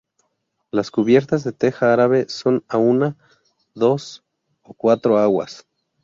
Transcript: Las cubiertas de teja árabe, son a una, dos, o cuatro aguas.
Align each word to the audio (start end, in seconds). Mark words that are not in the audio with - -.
Las 0.71 0.89
cubiertas 0.89 1.43
de 1.43 1.51
teja 1.51 1.93
árabe, 1.93 2.25
son 2.27 2.63
a 2.67 2.77
una, 2.79 3.17
dos, 3.75 4.23
o 4.63 4.73
cuatro 4.73 5.19
aguas. 5.19 5.67